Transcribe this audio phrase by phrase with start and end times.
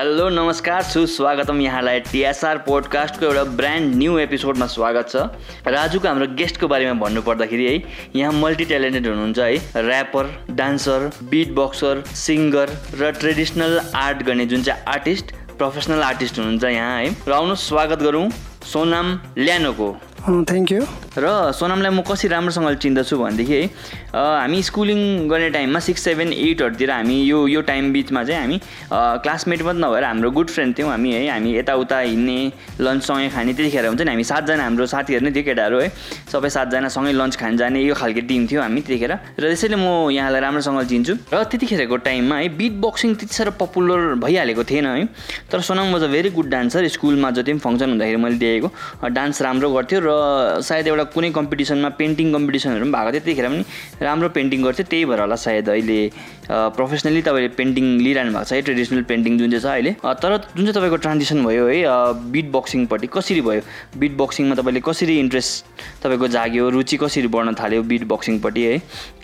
[0.00, 6.68] Hello नमस्कार सुस्वागतम यहाँलाई टिएसआर पोडकास्टको एउटा ब्रान्ड न्यू एपिसोडमा स्वागत छ। राजुको हाम्रो गेस्टको
[6.68, 7.74] बारेमा भन्नुपर्दाखेरि है
[8.16, 14.62] यहाँ मल्टी ट्यालेन्टेड हुनुहुन्छ है rapper dancer beat boxer singer र ट्रेडिसनल आर्ट गर्ने जुन
[14.62, 18.28] चाहिँ आर्टिस्ट प्रोफेसनल आर्टिस्ट हुनुहुन्छ यहाँ है। र आउनुहोस् स्वागत गरौँ
[18.72, 19.94] सोनाम ल्यानोको।
[20.48, 20.80] थ्याङ्क यू
[21.10, 23.66] र सोनामलाई म कसरी राम्रोसँगले चिन्दछु भनेदेखि है
[24.14, 28.58] हामी स्कुलिङ गर्ने टाइममा सिक्स सेभेन एटहरूतिर हामी यो यो टाइम बिचमा चाहिँ हामी
[29.22, 32.38] क्लासमेट मात्रै नभएर हाम्रो गुड फ्रेन्ड थियौँ हामी है हामी यताउता हिँड्ने
[32.80, 35.88] लन्चसँगै खाने त्यतिखेर हुन्छ नि हामी सातजना हाम्रो साथीहरू नै थियो केटाहरू है
[36.30, 40.14] सबै सातजना सँगै लन्च खान जाने यो खालको टिम थियो हामी त्यतिखेर। र त्यसैले म
[40.14, 45.04] यहाँलाई राम्रोसँगले चिन्छु। र त्यतिखेरको टाइममा है बिट बक्सिङ त्यति साह्रो पपुलर भइहालेको थिएन है
[45.50, 49.42] तर Sonam was a very good dancer स्कुलमा जति पनि फङ्सन हुँदाखेरि मैले देखेको डान्स
[49.42, 54.28] राम्रो गर्थ्यो र सायद एउटा कुनै कम्पिटिसनमा पेन्टिङ कम्पिटिसनहरू पनि भएको थियो त्यतिखेर पनि राम्रो
[54.28, 55.98] पेन्टिङ गर्थ्यो त्यही भएर होला सायद अहिले
[56.50, 60.64] प्रोफेसनली तपाईँले पेन्टिङ लिइरहनु भएको छ है ट्रेडिसनल पेन्टिङ जुन चाहिँ छ अहिले। तर जुन
[60.64, 61.78] चाहिँ तपाईँको ट्रान्जेक्सन भयो है
[62.32, 63.62] बिट बक्सिङपट्टि कसरी भयो?
[63.98, 65.64] बिट बक्सिङमा तपाईँले कसरी इन्ट्रेस्ट
[66.02, 68.74] तपाईँको जाग्यो रुचि कसरी बढ्न थाल्यो बिट बक्सिङपट्टि है?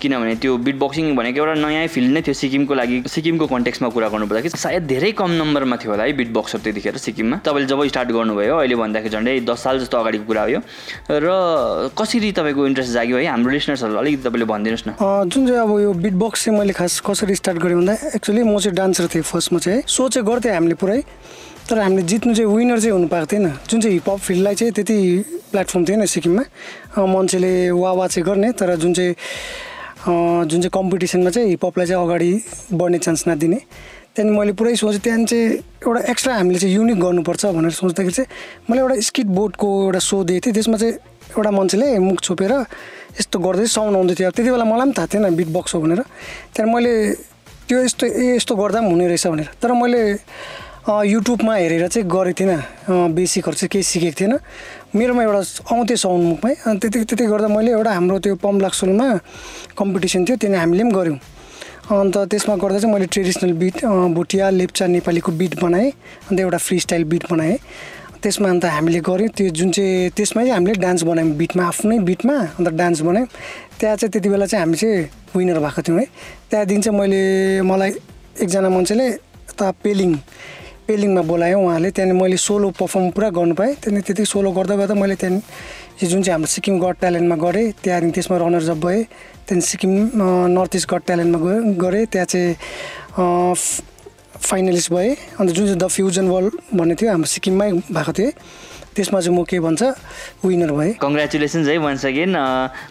[0.01, 4.09] किनभने त्यो बिट बक्सिङ भनेको एउटा नयाँ फिल्ड नै थियो सिक्किमको लागि। सिक्किमको कन्टेक्समा कुरा
[4.15, 8.11] गर्नुपर्दाखेरि सायद धेरै कम नम्बरमा थियो होला है बिट बक्सर त्यतिखेर सिक्किममा। तपाईँले जब स्टार्ट
[8.13, 10.61] गर्नुभयो अहिले भन्दाखेरि झन्डै दस साल जस्तो अगाडिको कुरा हो
[11.11, 13.27] र कसरी तपाईँको इन्ट्रेस्ट जाग्यो है?
[13.27, 14.91] हाम्रो लिसनर्सहरूलाई अलिकति तपाईँले भनिदिनुहोस् न।
[15.27, 18.61] जुन चाहिँ अब यो बिट बक्स चाहिँ मैले खास कसरी स्टार्ट गरेँ भन्दा एक्चुली म
[18.61, 21.01] चाहिँ डान्सर थिएँ फर्स्टमा चाहिँ। सो चाहिँ गर्थेँ हामीले पुरै।
[21.65, 24.97] तर हामीले जित्नु चाहिँ विनर चाहिँ हुनु पाएको थिएन। जुन चाहिँ हिपहप फिल्डलाई चाहिँ त्यति
[25.49, 26.45] प्लेटफर्म थिएन सिक्किममा।
[27.09, 29.15] मान्छेले वा वा चाहिँ गर्ने तर जुन चाहिँ
[30.45, 32.31] जुन चाहिँ कम्पिटिसनमा चाहिँ हिपहपलाई चाहिँ अगाडि
[32.77, 33.59] बढ्ने चान्स नदिने।
[34.13, 35.49] त्यहाँदेखि मैले पुरै सोचेँ त्यहाँदेखि चाहिँ
[35.89, 38.29] एउटा एक्स्ट्रा हामीले चाहिँ युनिक गर्नुपर्छ भनेर सोच्दाखेरि चाहिँ
[38.69, 40.95] मैले एउटा स्किट बोर्डको एउटा सो दिएको थिएँ त्यसमा चाहिँ
[41.35, 42.53] एउटा मान्छेले मुख छोपेर
[43.19, 46.01] यस्तो गर्दै साउन्ड आउँदै थियो। त्यति बेला मलाई पनि थाहा थिएन बिट बक्स हो भनेर।
[46.55, 46.93] त्यहाँदेखि मैले
[47.67, 50.03] त्यो यस्तो ए यस्तो गर्दा पनि हुने रहेछ भनेर। तर मैले
[50.87, 54.35] युट्युबमा हेरेर चाहिँ गरेको थिइनँ। बेसिकहरू चाहिँ केही सिकेको थिएन।
[54.95, 55.41] मेरोमा एउटा
[55.75, 59.07] आउँथ्यो साउन्ड मुखमै अनि त्यति त्यति गर्दा मैले एउटा हाम्रो त्यो पम्लाक्सोलमा
[59.75, 61.19] कम्पिटिसन थियो त्यहाँदेखि हामीले पनि गऱ्यौँ।
[61.87, 63.85] अन्त त्यसमा गर्दा चाहिँ मैले ट्रेडिसनल बिट
[64.15, 65.91] भुटिया लेप्चा नेपालीको बिट बनाएँ।
[66.31, 67.59] अन्त एउटा फ्री स्टाइल बिट बनाएँ।
[68.27, 72.69] त्यसमा अन्त हामीले गऱ्यौँ। त्यो जुन चाहिँ त्यसमै हामीले डान्स बनायौँ बिटमा आफ्नै बिटमा अन्त
[72.75, 73.29] डान्स बनायौँ।
[73.79, 74.99] त्यहाँ चाहिँ त्यति बेला चाहिँ हामी चाहिँ
[75.31, 76.07] विनर भएको थियौँ है।
[76.51, 77.23] त्यहाँदेखि चाहिँ मैले
[77.63, 77.91] मलाई
[78.43, 80.11] एकजना मान्छेले यता पेलिङ
[80.87, 84.95] पेलिङमा बोलायो उहाँले। त्यहाँदेखि मैले सोलो पर्फर्म पुरा गर्नु पाएँ। त्यहाँदेखि त्यति सोलो गर्दा गर्दा
[84.95, 89.03] मैले त्यहाँदेखि जुन चाहिँ हाम्रो सिक्किम गड ट्यालेन्टमा गरेँ त्यहाँदेखि त्यसमा रनर्स अप भएँ।
[89.47, 89.93] त्यहाँदेखि सिक्किम
[90.51, 92.55] नर्थ इस्ट गड ट्यालेन्टमा गएँ गरेँ। त्यहाँ चाहिँ
[94.41, 98.31] फाइनलिस्ट भएँ। अन्त जुन चाहिँ द फ्युजन वर्ल्ड भन्ने थियो हाम्रो सिक्किममै भएको थियो।
[98.97, 99.83] त्यसमा चाहिँ म के भन्छ
[100.45, 102.35] विनर भएँ। कङ्ग्रेचुलेसन्स है वान्स अगेन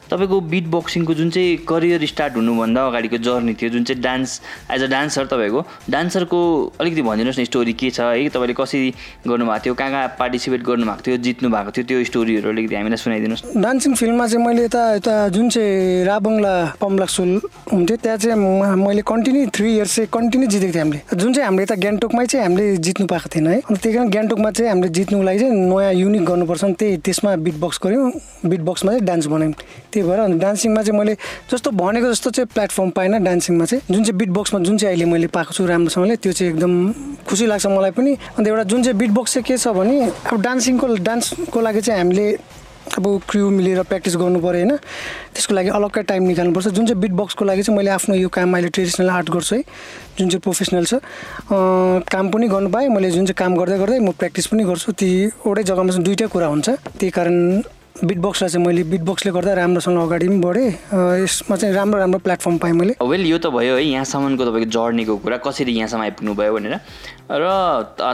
[0.09, 4.39] तपाईँको बिट बक्सिङको जुन चाहिँ करियर स्टार्ट हुनुभन्दा अगाडिको जर्नी थियो जुन चाहिँ डान्स
[4.71, 6.39] एज अ डान्सर तपाईँको डान्सरको
[6.79, 8.93] अलिकति भनिदिनुहोस् न स्टोरी के छ है तपाईँले कसरी
[9.27, 13.43] गर्नुभएको थियो कहाँ कहाँ पार्टिसिपेट गर्नुभएको थियो जित्नु भएको थियो त्यो स्टोरीहरू अलिकति हामीलाई सुनाइदिनुहोस्।
[13.65, 17.29] डान्सिङ फिल्डमा चाहिँ मैले यता यता जुन चाहिँ राबङ्ला पम्लाक्सोल
[17.73, 18.37] हुन्थ्यो त्यहाँ चाहिँ
[18.85, 22.45] मैले कन्टिन्यू थ्री इयर्स चाहिँ कन्टिन्यू जितेको थिएँ हामीले। जुन चाहिँ हामीले यता गान्तोकमै चाहिँ
[22.45, 25.93] हामीले जित्नु पाएको थिएन है। अन्त त्यही कारण गान्तोकमा चाहिँ हामीले जित्नुको लागि चाहिँ नयाँ
[25.95, 28.11] युनिक गर्नुपर्छ नि त्यही त्यसमा बिट बक्स गऱ्यौँ
[28.45, 29.53] बिट बक्समा चाहिँ डान्स बनायौँ।
[29.91, 31.13] त्यही भएर अनि डान्सिङमा चाहिँ मैले
[31.51, 35.05] जस्तो भनेको जस्तो चाहिँ प्लेटफर्म पाइनँ डान्सिङमा चाहिँ। जुन चाहिँ बिट बक्समा जुन चाहिँ अहिले
[35.11, 36.73] मैले पाएको छु राम्रोसँगले त्यो चाहिँ एकदम
[37.27, 39.95] खुसी लाग्छ मलाई पनि। अन्त एउटा जुन चाहिँ बिट बक्स चाहिँ के छ भने
[40.31, 42.27] अब डान्सिङको डान्सको लागि चाहिँ हामीले
[42.97, 44.75] अब क्रिउ मिलेर प्र्याक्टिस गर्नु पऱ्यो होइन।
[45.35, 48.53] त्यसको लागि अलग्गै टाइम निकाल्नुपर्छ। जुन चाहिँ बिट बक्सको लागि चाहिँ मैले आफ्नो यो काम
[48.55, 49.61] अहिले ट्रेडिसनल आर्ट गर्छु है
[50.17, 50.93] जुन चाहिँ प्रोफेसनल छ
[52.07, 55.09] काम पनि गर्नु पाएँ। मैले जुन चाहिँ काम गर्दै गर्दै म प्र्याक्टिस पनि गर्छु। ती
[55.27, 57.35] एउटै जग्गामा चाहिँ दुइटै कुरा हुन्छ। त्यही कारण
[57.95, 60.67] बिट बक्सलाई चाहिँ मैले बिट बक्सले गर्दा राम्रोसँग अगाडि पनि बढेँ।
[61.23, 65.15] यसमा चाहिँ राम्रो राम्रो प्लेटफर्म पाएँ मैले। वेल यो त भयो है यहाँसम्मको तपाईँको जर्नीको
[65.23, 66.75] कुरा कसरी यहाँसम्म आइपुग्नु भयो भनेर।
[67.31, 67.47] र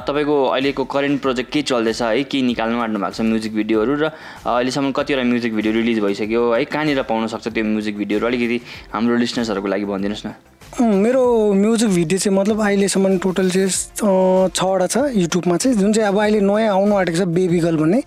[0.06, 4.06] तपाईँको अहिलेको करेन्ट प्रोजेक्ट के चल्दैछ है के निकाल्नु आँट्नु भएको छ म्युजिक भिडियोहरू र
[4.46, 8.62] अहिलेसम्म कतिवटा म्युजिक भिडियो रिलिज भइसक्यो है कहाँनिर पाउन सक्छ त्यो म्युजिक भिडियोहरू अलिकति
[8.94, 10.30] हाम्रो लिसनर्सहरूको लागि भनिदिनुहोस् न।
[10.78, 11.24] मेरो
[11.58, 16.40] म्युजिक भिडियो चाहिँ मतलब अहिलेसम्म टोटल चाहिँ छवटा छ युट्युबमा चाहिँ। जुन चाहिँ अब अहिले
[16.46, 18.02] नयाँ आउनु आँटेको छ बेबी गर्ल भन्ने।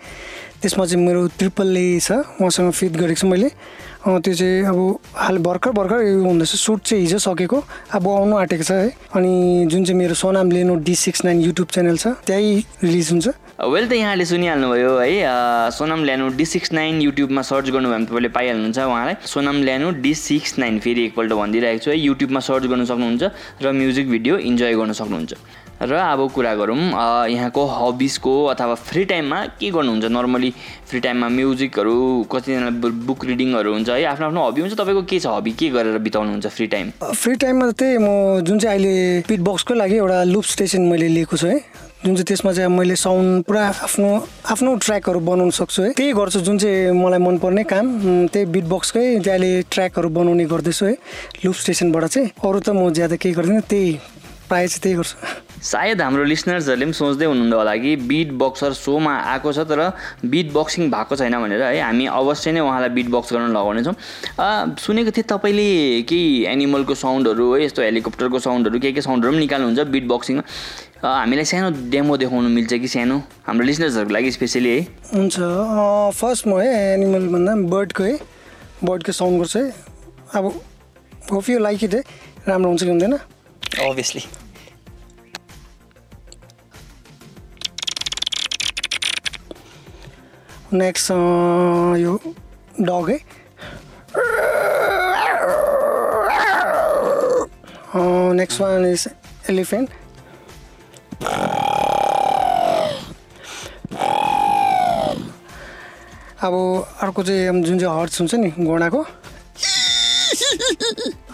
[0.64, 3.48] त्यसमा चाहिँ मेरो ट्रिपल ए छ उहाँसँग फिट गरेको छु मैले।
[4.04, 4.78] त्यो चाहिँ अब
[5.16, 7.58] हाल भर्खर भर्खर हुँदैछ सुट चाहिँ हिजो सकेको।
[7.92, 11.68] अब आउनु आँटेको छ है। अनि जुन चाहिँ मेरो Sonam Lhanu D six nine YouTube
[11.68, 13.28] channel छ त्यहीँ रिलिज हुन्छ।
[13.64, 18.28] वेल त यहाँले सुनिहाल्नुभयो है। Sonam Lhanu D six nine युट्युबमा सर्च गर्नुभयो भने तपाईँले
[18.28, 22.84] पाइहाल्नुहुन्छ उहाँलाई। Sonam Lhanu D six nine फेरि एकपल्ट भनिदिइरहेको छु है। युट्युबमा सर्च गर्नु
[22.84, 23.22] सक्नुहुन्छ
[23.62, 25.32] र म्युजिक भिडियो इन्जोय गर्नु सक्नुहुन्छ।
[25.82, 26.78] र अब कुरा गरौँ
[27.28, 30.04] यहाँको हबिजको अथवा फ्री टाइममा के गर्नुहुन्छ?
[30.06, 30.50] नर्मली
[30.88, 31.96] फ्री टाइममा म्युजिकहरू
[32.30, 32.70] कतिजना
[33.04, 34.04] बुक रिडिङहरू हुन्छ है?
[34.04, 35.52] आफ्नो आफ्नो हबी हुन्छ तपाईँको के छ हबी?
[35.58, 36.90] के गरेर बिताउनुहुन्छ फ्री टाइम?
[37.02, 38.94] फ्री टाइममा चाहिँ म जुन चाहिँ अहिले
[39.28, 41.58] पिट बक्सकै लागि एउटा लुप स्टेसन मैले लिएको छु है?
[42.04, 44.08] जुन चाहिँ त्यसमा चाहिँ मैले साउन्ड पुरा आफ्नो
[44.52, 45.90] आफ्नो ट्र्याकहरू बनाउन सक्छु है?
[45.98, 47.86] त्यही गर्छु जुन चाहिँ मलाई मनपर्ने काम
[48.32, 50.94] त्यही बिट बक्सकै अहिले ट्र्याकहरू बनाउने गर्दैछु है?
[51.44, 53.92] लुप स्टेसनबाट चाहिँ। अरू त म ज्यादा केही गर्दिनँ त्यही
[54.48, 55.16] प्रायः चाहिँ त्यही गर्छु।
[55.64, 59.80] सायद हाम्रो लिसनर्सहरूले पनि सोच्दै हुनुहुन्न होला कि बिट बक्सर सोमा आएको छ तर
[60.24, 64.76] बिट बक्सिङ भएको छैन भनेर है हामी अवश्य नै उहाँलाई बिट बक्स गर्न लगाउनेछौँ। अ,
[64.78, 65.68] सुनेको थिएँ तपाईँले
[66.08, 70.42] केही एनिमलको साउन्डहरू है यस्तो हेलिकप्टरको साउन्डहरू के के साउन्डहरू पनि निकाल्नुहुन्छ बिट बक्सिङमा
[71.04, 73.16] अ, हामीलाई सानो डेमो देखाउनु मिल्छ कि सानो?
[73.46, 74.80] हाम्रो लिसनर्सहरूको लागि स्पेसली है।
[75.16, 75.36] हुन्छ
[76.20, 78.18] फर्स्ट म है एनिमल भन्दा बर्डको है
[78.84, 79.68] बर्डको साउन्ड गर्छु है।
[80.34, 80.44] अब
[81.32, 82.02] होप यु लाइक इट है।
[82.48, 83.12] राम्रो हुन्छ कि हुँदैन?
[83.12, 84.22] अभियसली
[90.74, 91.10] नेक्स्ट
[92.00, 92.12] यो
[92.80, 93.18] डग है
[98.34, 99.08] नेक्स्ट वान इज
[99.50, 99.90] एलिफेन्ट
[106.42, 106.52] अब
[107.02, 109.04] अर्को चाहिँ जुन चाहिँ हर्स हुन्छ नि घोडाको।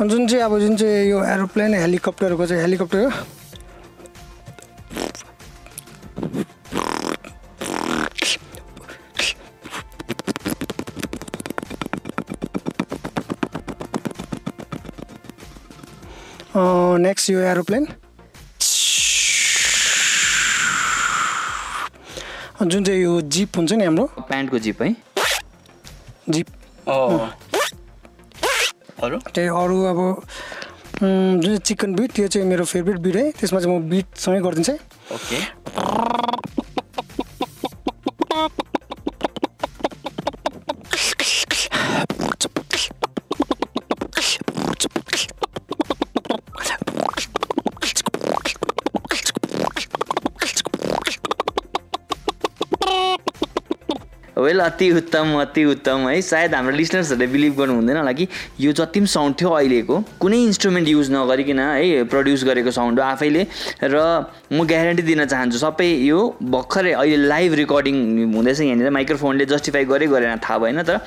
[0.01, 3.11] जुन चाहिँ अब जुन चाहिँ यो एरोप्लेन हेलिकप्टरको चाहिँ हेलिकप्टर हो।
[17.31, 17.87] यो एरोप्लेन?
[22.63, 24.07] जुन चाहिँ यो जिप हुन्छ नि हाम्रो?
[24.29, 24.95] प्यान्टको जिप है।
[26.29, 26.47] जिप।
[29.03, 29.19] अरू?
[29.35, 30.01] त्यही अरू अब
[31.03, 34.73] जुन चाहिँ चिकन बिट त्यो चाहिँ मेरो फेभरेट बिट है। त्यसमा चाहिँ म बिटसँगै गरिदिन्छु
[34.73, 34.79] है।
[35.15, 36.20] ओके।
[54.61, 58.29] अति उत्तम अति उत्तम। है सायद हाम्रो लिसनर्सहरूले बिलिभ गर्नु हुँदैन होला कि
[58.61, 63.05] यो जति पनि साउन्ड थियो अहिलेको कुनै इन्स्ट्रुमेन्ट युज नगरिकन है प्रड्युस गरेको साउन्ड हो
[63.07, 63.47] आफैले।
[63.85, 63.97] र
[64.53, 67.97] म ग्यारेन्टी दिन चाहन्छु सबै यो भर्खरै अहिले लाइभ रेकर्डिङ
[68.35, 70.99] हुँदैछ यहाँनिर माइक्रोफोनले जस्टिफाई गरे गरेन थाहा भएन तर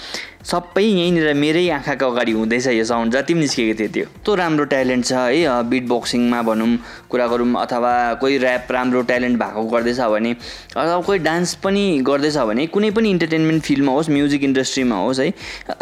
[0.44, 4.66] सबै यहीँनिर मेरै आँखाको अगाडि हुँदैछ यो साउन्ड जति पनि निस्केको थियो त्यो। कस्तो राम्रो
[4.74, 6.68] ट्यालेन्ट छ है बिट बक्सिङमा भनौँ
[7.10, 10.31] कुरा गरौँ अथवा कोही ऱ्याप राम्रो ट्यालेन्ट भएको गर्दैछ भने
[10.75, 15.30] अथवा कोही डान्स पनि गर्दैछ भने कुनै पनि इन्टरटेनमेन्ट फिल्डमा होस् म्युजिक इन्डस्ट्रीमा होस् है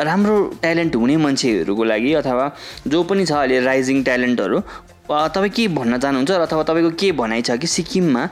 [0.06, 2.46] राम्रो ट्यालेन्ट हुने मान्छेहरूको लागि अथवा
[2.88, 4.62] जो पनि छ अहिले राइजिङ ट्यालेन्टहरू
[5.10, 8.30] तपाईँ के भन्न चाहनुहुन्छ र अथवा तपाईँको के भनाइ छ कि सिक्किममा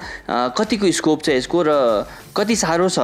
[0.58, 1.72] कतिको स्कोप छ यसको र
[2.38, 3.00] कति साह्रो छ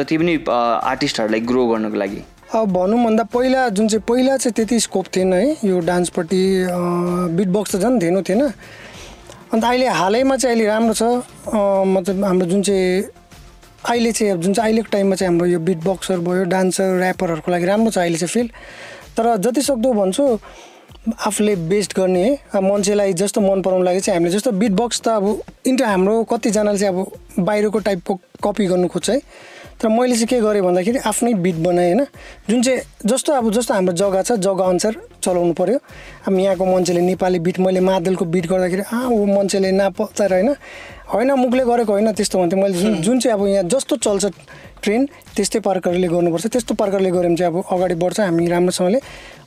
[0.00, 2.22] जति पनि आर्टिस्टहरूलाई ग्रो गर्नको लागि?
[2.52, 6.42] अब भनौँ भन्दा पहिला जुन चाहिँ पहिला चाहिँ त्यति स्कोप थिएन है यो डान्सपट्टि
[7.36, 8.42] बिट बक्स त झन् धेनु थिएन।
[9.52, 11.02] अन्त अहिले हालैमा चाहिँ अहिले राम्रो छ।
[11.96, 13.02] मतलब हाम्रो जुन चाहिँ
[13.88, 17.66] अहिले चाहिँ जुन चाहिँ अहिलेको टाइममा चाहिँ हाम्रो यो बिट बक्सर भयो डान्सर ऱ्यापरहरूको लागि
[17.66, 18.50] राम्रो छ अहिले चाहिँ फिल्ड
[19.16, 20.24] तर जति सक्दो भन्छु
[21.08, 25.08] आफूले बेस्ट गर्ने है मान्छेलाई जस्तो मन पराउनु लागि चाहिँ हामीले जस्तो बिट बक्स त
[25.08, 28.14] अब इन्टु हाम्रो कतिजनाले चाहिँ अब बाहिरको टाइपको
[28.44, 29.20] कपी गर्नु खोज्छ है।
[29.82, 32.06] तर मैले चाहिँ के गरेँ भन्दाखेरि आफ्नै बिट बनाएँ होइन।
[32.48, 35.78] जुन चाहिँ जस्तो अब जस्तो हाम्रो जग्गा छ जग्गा अनुसार चलाउनु पऱ्यो
[36.26, 40.54] अब यहाँको मान्छेले नेपाली बिट मैले मादलको बिट गर्दाखेरि आ ऊ मान्छेले नापचार होइन।
[41.12, 44.24] होइन मुखले गरेको होइन त्यस्तो भन्थेँ मैले जुन जुन चाहिँ अब यहाँ जस्तो चल्छ
[44.82, 48.98] ट्रेन त्यस्तै प्रकारले गर्नुपर्छ। त्यस्तो प्रकारले गऱ्यो भने चाहिँ अब अगाडि बढ्छ हामी राम्रोसँगले।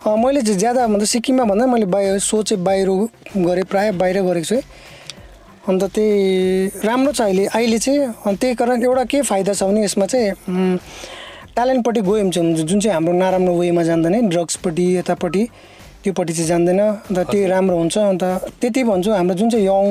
[0.06, 2.90] मैले चाहिँ ज्यादा भन्दा सिक्किममा भन्दा मैले बाहिर सो चाहिँ बाहिर
[3.40, 4.62] गरेँ प्रायः बाहिर गरेको छु है।
[5.70, 9.84] अन्त त्यही राम्रो छ अहिले। अहिले चाहिँ अनि त्यही कारण एउटा के फाइदा छ भने
[9.84, 10.32] यसमा चाहिँ
[11.56, 15.44] ट्यालेन्टपट्टि गयो भने चाहिँ हुन्छ जुन चाहिँ हाम्रो नराम्रो वेमा जाँदैन ड्रग्सपट्टि यतापट्टि
[16.04, 18.24] त्योपट्टि चाहिँ जान्दैन अन्त त्यही राम्रो हुन्छ। अन्त
[18.62, 19.86] त्यति भन्छु हाम्रो जुन चाहिँ यङ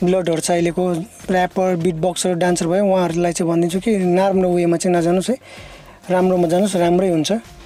[0.00, 0.84] ब्लडहरू छ अहिलेको
[1.28, 5.36] ऱ्यापर बिट बक्सर डान्सर भयो उहाँहरूलाई चाहिँ भनिदिन्छु कि नराम्रो वेमा चाहिँ नजानुहोस् है।
[6.10, 7.59] राम्रोमा जानुहोस् राम्रै हुन्छ।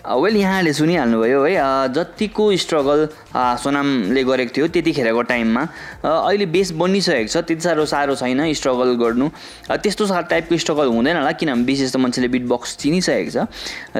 [0.00, 3.00] वेल यहाँले सुनिहाल्नुभयो है जतिको स्ट्रगल
[3.36, 5.62] सोनामले गरेको थियो त्यतिखेरको टाइममा।
[6.04, 9.28] अहिले बेस बनिसकेको छ त्यति साह्रो साह्रो छैन स्ट्रगल गर्नु।
[9.68, 13.44] त्यस्तो टाइपको स्ट्रगल हुँदैन होला किनभने विशेष त मान्छेले बिट बक्स चिनिसकेको छ।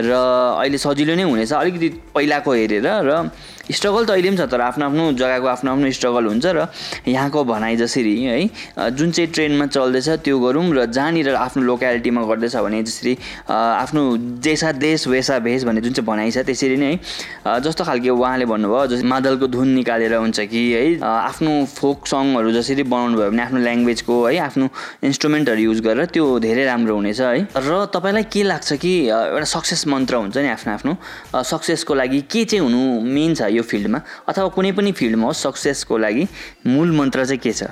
[0.00, 0.11] र
[0.57, 3.28] अहिले सजिलो नै हुनेछ अलिकति पहिलाको हेरेर र
[3.71, 6.67] स्ट्रगल त अहिले पनि छ तर आफ्नो आफ्नो जग्गाको आफ्नो आफ्नो स्ट्रगल हुन्छ र
[7.09, 12.57] यहाँको भनाइ जसरी है जुन चाहिँ ट्रेनमा चल्दैछ त्यो गरौँ र जहाँनिर आफ्नो लोकालिटीमा गर्दैछ
[12.57, 14.02] भने जसरी आफ्नो
[14.43, 16.93] जैसा देश वैसा भेष भन्ने जुन चाहिँ भनाइ छ त्यसरी नै
[17.47, 22.52] है जस्तो खालके उहाँले भन्नुभयो जस्तै मादलको धुन निकालेर हुन्छ कि है आफ्नो फोक सङहरू
[22.52, 24.69] जसरी बनाउनु भयो भने आफ्नो ल्याङ्ग्वेजको है आफ्नो
[25.05, 29.87] इन्स्ट्रुमेन्टहरू युज गरेर त्यो धेरै राम्रो हुनेछ है। र तपाईँलाई के लाग्छ कि एउटा सक्सेस
[29.87, 30.93] मन्त्र हुन्छ नि आफ्नो आफ्नो
[31.45, 34.00] सक्सेसको लागि के चाहिँ हुनु मेन छ यो फिल्डमा?
[34.29, 36.26] अथवा कुनै पनि फिल्डमा होस् सक्सेसको लागि
[36.67, 37.62] मूल मन्त्र चाहिँ के छ?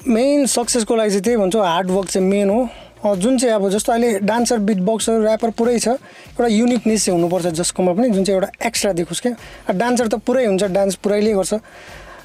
[0.00, 4.18] मेन सक्सेसको लागि चाहिँ त्यही भन्छु हार्डवर्क चाहिँ मेन हो। जुन चाहिँ अब जस्तो अहिले
[4.26, 8.66] डान्सर बिट बक्सर ऱ्यापर पुरै छ एउटा युनिकनेस चाहिँ हुनुपर्छ जसकोमा पनि जुन चाहिँ एउटा
[8.66, 11.54] एक्स्ट्रा देखोस् क्या। डान्सर त पुरै हुन्छ डान्स पुरैले गर्छ।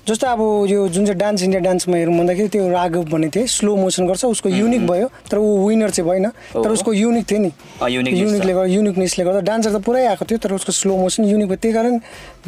[0.03, 3.75] जस्तो अब यो जुन चाहिँ डान्स इन्डिया डान्समा हेरौँ भन्दाखेरि त्यो राघव भन्ने थिएँ स्लो
[3.75, 6.27] मोसन गर्छ उसको युनिक भयो तर ऊ विनर चाहिँ भएन
[6.59, 7.51] तर उसको युनिक थियो नि।
[7.87, 11.55] युनिकले गर्दा युनिकनेसले गर्दा डान्सर त पुरै आएको थियो तर उसको स्लो मोसन युनिक भयो।
[11.55, 11.99] त्यही कारण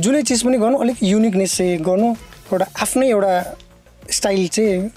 [0.03, 2.12] जुनै चिज पनि गर्नु अलिक युनिकनेस चाहिँ गर्नु
[2.51, 3.33] एउटा आफ्नै एउटा
[4.12, 4.91] स्टाइल चाहिँ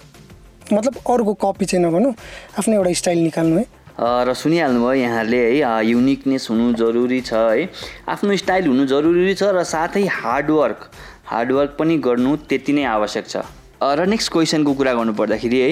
[0.75, 2.11] मतलब अरूको कपी चाहिँ नगर्नु
[2.59, 3.67] आफ्नै एउटा स्टाइल निकाल्नु है।
[3.99, 7.69] र सुनिहाल्नुभयो यहाँहरूले है युनिकनेस हुनु जरुरी छ है।
[8.11, 10.91] आफ्नो स्टाइल हुनु जरुरी छ र साथै हार्डवर्क
[11.31, 13.37] हार्डवर्क पनि गर्नु त्यति नै आवश्यक छ।
[13.79, 15.71] र नेक्स्ट क्वेसनको कुरा गर्नु पर्दाखेरि है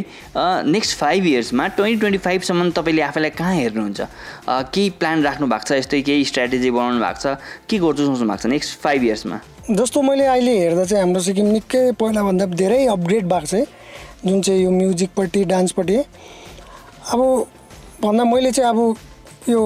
[0.71, 4.01] नेक्स्ट फाइभ इयर्समा ट्वेन्टी ट्वेन्टी फाइभसम्म तपाईँले आफैलाई कहाँ हेर्नुहुन्छ?
[4.71, 5.73] केही प्लान राख्नु भएको छ?
[5.83, 7.27] यस्तै केही स्ट्राटेजी बनाउनु भएको छ?
[7.67, 11.47] के गर्छु सोच्नु भएको छ नेक्स्ट फाइभ इयर्समा जस्तो मैले अहिले हेर्दा चाहिँ हाम्रो सिक्किम
[11.51, 13.67] निकै पहिलाभन्दा धेरै अपग्रेड भएको छ है।
[14.27, 15.97] जुन चाहिँ यो म्युजिकपट्टि डान्सपट्टि।
[17.11, 17.21] अब
[18.03, 18.79] भन्दा मैले चाहिँ अब
[19.49, 19.61] यो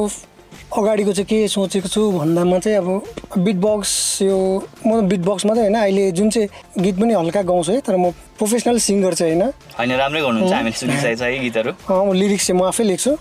[0.71, 4.37] अगाडिको चाहिँ के सोचेको छु भन्दामा चाहिँ अब बिट बक्स यो
[4.87, 6.49] म बिट बक्स मात्रै होइन अहिले जुन चाहिँ
[6.79, 11.17] गीत पनि हल्का गाउँछु है तर म प्रोफेसनल सिङ्गर चाहिँ होइन। होइन राम्रै हामीले सुनिसकेको
[11.19, 13.17] छ है गीतहरू। लिरिक्स चाहिँ म आफै लेख्छु।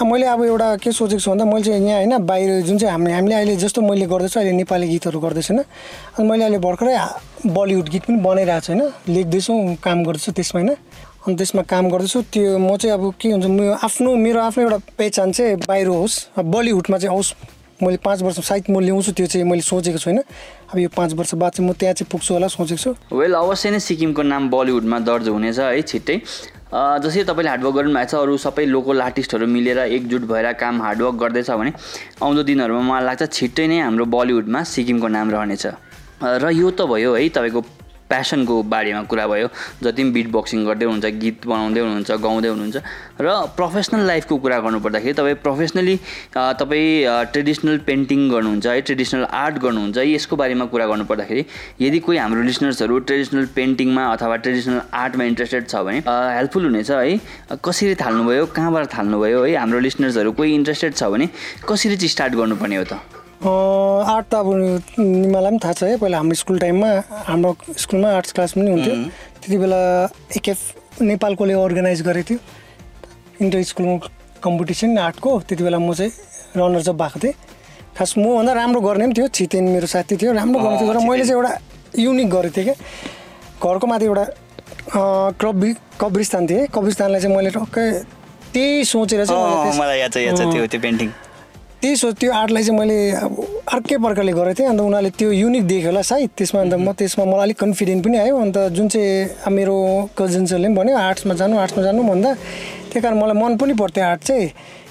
[0.00, 3.12] मैले अब एउटा के सोचेको छु भन्दा मैले चाहिँ यहाँ होइन बाहिर जुन चाहिँ हामी
[3.12, 5.64] हामीले अहिले जस्तो मैले गर्दैछु अहिले नेपाली गीतहरू गर्दैछु होइन।
[6.16, 6.96] अनि मैले अहिले भर्खरै
[7.52, 9.52] बलिउड गीत पनि बनाइरहेको छु होइन लेख्दैछु
[9.84, 10.76] काम गर्दैछु त्यसमा होइन।
[11.28, 14.78] अनि त्यसमा काम गर्दैछु। त्यो म चाहिँ अब के हुन्छ मेरो आफ्नो मेरो आफ्नो एउटा
[14.96, 17.32] पहिचान चाहिँ बाहिर होस्। बलिउडमा चाहिँ आओस्
[17.84, 20.24] मैले पाँच वर्ष सायद म ल्याउँछु त्यो चाहिँ मैले सोचेको छु होइन
[20.72, 23.70] अब यो पाँच वर्ष बाद चाहिँ म त्यहाँ चाहिँ पुग्छु होला सोचेको छु। वेल अवश्य
[23.70, 26.16] नै सिक्किमको नाम बलिउडमा दर्ज हुनेछ है छिट्टै।
[27.04, 31.50] जसरी तपाईँले हार्डवर्क गर्नुभएको छ अरू सबै लोकल आर्टिस्टहरू मिलेर एकजुट भएर काम हार्डवर्क गर्दैछ
[31.52, 31.72] भने
[32.24, 35.64] आउँदो दिनहरूमा मलाई लाग्छ छिट्टै नै हाम्रो बलिउडमा सिक्किमको नाम रहनेछ।
[36.18, 37.60] र यो त भयो है तपाईँको
[38.08, 39.48] प्यासनको बारेमा कुरा भयो
[39.82, 42.76] जति पनि बिट बक्सिङ गर्दै हुनुहुन्छ गीत बनाउँदै हुनुहुन्छ गाउँदै हुनुहुन्छ
[43.20, 45.96] र प्रोफेसनल लाइफको कुरा गर्नुपर्दाखेरि तपाईँ प्रोफेसनली
[46.36, 46.88] तपाईँ
[47.32, 51.44] ट्रेडिसनल पेन्टिङ गर्नुहुन्छ है ट्रेडिसनल आर्ट गर्नुहुन्छ यसको बारेमा कुरा गर्नुपर्दाखेरि
[51.86, 57.58] यदि कोही हाम्रो लिसनर्सहरू ट्रेडिसनल पेन्टिङमा अथवा ट्रेडिसनल आर्टमा इन्ट्रेस्टेड छ भने हेल्पफुल हुनेछ है
[57.64, 61.28] कसरी थाल्नुभयो कहाँबाट थाल्नुभयो है हाम्रो लिसनर्सहरू कोही इन्ट्रेस्टेड छ भने
[61.68, 63.27] कसरी चाहिँ स्टार्ट गर्नुपर्ने हो त?
[63.38, 64.48] आर्ट त अब
[64.98, 66.88] निमालाई पनि थाहा छ है पहिला हाम्रो स्कुल टाइममा
[67.28, 68.94] हाम्रो स्कुलमा आर्ट्स क्लास पनि हुन्थ्यो।
[69.38, 69.80] त्यति बेला
[70.36, 70.58] एकेफ
[71.02, 72.38] नेपालकोले अर्गनाइज गरेको थियो
[73.40, 73.86] इन्टर स्कुल
[74.42, 76.12] कम्पिटिसन आर्टको त्यति बेला म चाहिँ
[76.56, 77.34] रनर चाहिँ भएको थिएँ।
[77.94, 81.24] खास मभन्दा राम्रो गर्ने पनि थियो छितेन मेरो साथी थियो राम्रो गर्ने थियो। तर मैले
[81.24, 81.52] चाहिँ एउटा
[82.02, 82.76] युनिक गरेको थिएँ क्या।
[83.62, 84.24] घरको माथि एउटा
[85.38, 87.86] कब्रि कब्रिस्तान थिएँ। कब्रिस्तानलाई चाहिँ मैले टक्कै
[88.50, 91.08] त्यही सोचेर चाहिँ मलाई याद छ याद छ। त्यो त्यो पेन्टिङ
[91.82, 93.34] त्यही सोच त्यो आर्टलाई चाहिँ मैले अब
[93.70, 97.24] अर्कै प्रकारले गरेको थिएँ। अन्त उनीहरूले त्यो युनिक देख्यो होला सायद त्यसमा अन्त म त्यसमा
[97.24, 99.76] मलाई अलिक कन्फिडेन्ट पनि आयो। अन्त जुन चाहिँ मेरो
[100.18, 102.30] कजन्सहरूले पनि भन्यो आर्ट्समा जानु आर्ट्समा जानु भन्दा
[102.90, 104.48] त्यही कारण मलाई मन पनि पर्थ्यो आर्ट चाहिँ।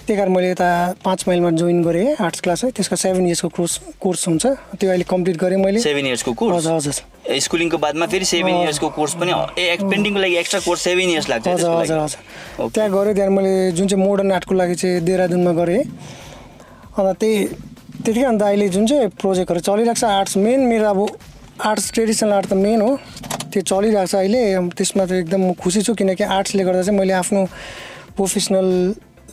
[0.08, 0.70] त्यही कारण मैले यता
[1.04, 4.46] पाँच माइलमा जोइन गरेँ आर्ट्स क्लास है। त्यसको सेभेन इयर्सको कोर्स कोर्स हुन्छ।
[4.80, 8.88] त्यो अहिले कम्प्लिट गरेँ मैले। सेभेन इयर्सको कोर्स हजुर हजुर स्कुलिङको बादमा फेरि सेभेन इयर्सको
[8.96, 13.32] कोर्स पनि पेन्टिङको लागि एक्स्ट्रा कोर्स सेभेन इयर्स लाग्छ हजुर हजुर हजुर। त्यहाँ गऱ्यो त्यहाँ
[13.36, 15.84] मैले जुन चाहिँ मोडर्न आर्टको लागि चाहिँ देहरादुनमा गरेँ।
[16.98, 17.46] अन्त त्यही
[18.06, 21.00] त्यतिकै अन्त अहिले जुन चाहिँ प्रोजेक्टहरू चलिरहेको छ आर्ट्स मेन मेरो अब
[21.70, 22.92] आर्ट्स ट्रेडिसनल आर्ट त मेन हो।
[23.54, 24.42] त्यो चलिरहेको छ अहिले
[24.78, 27.42] त्यसमा चाहिँ एकदम म खुसी छु किनकि आर्ट्सले गर्दा चाहिँ मैले आफ्नो
[28.18, 28.68] प्रोफेसनल